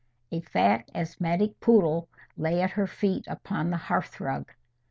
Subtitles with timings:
[0.31, 4.51] A fat asthmatic poodle lay at her feet upon the hearth rug.